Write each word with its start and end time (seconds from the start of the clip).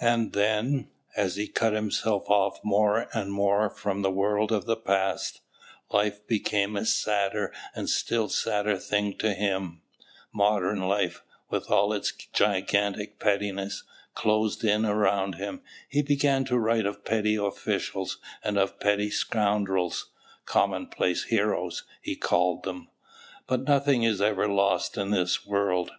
And 0.00 0.32
then, 0.32 0.88
as 1.18 1.36
he 1.36 1.48
cut 1.48 1.74
himself 1.74 2.30
off 2.30 2.60
more 2.64 3.10
and 3.12 3.30
more 3.30 3.68
from 3.68 4.00
the 4.00 4.10
world 4.10 4.50
of 4.50 4.64
the 4.64 4.74
past, 4.74 5.42
life 5.90 6.26
became 6.26 6.76
a 6.76 6.86
sadder 6.86 7.52
and 7.74 7.86
still 7.90 8.30
sadder 8.30 8.78
thing 8.78 9.18
to 9.18 9.34
him; 9.34 9.82
modern 10.32 10.80
life, 10.88 11.22
with 11.50 11.70
all 11.70 11.92
its 11.92 12.10
gigantic 12.32 13.18
pettiness, 13.20 13.82
closed 14.14 14.64
in 14.64 14.86
around 14.86 15.34
him, 15.34 15.60
he 15.90 16.00
began 16.00 16.46
to 16.46 16.58
write 16.58 16.86
of 16.86 17.04
petty 17.04 17.34
officials 17.36 18.16
and 18.42 18.56
of 18.56 18.80
petty 18.80 19.10
scoundrels, 19.10 20.08
"commonplace 20.46 21.24
heroes" 21.24 21.84
he 22.00 22.16
called 22.16 22.62
them. 22.62 22.88
But 23.46 23.64
nothing 23.68 24.04
is 24.04 24.22
ever 24.22 24.48
lost 24.48 24.96
in 24.96 25.10
this 25.10 25.44
world. 25.44 25.90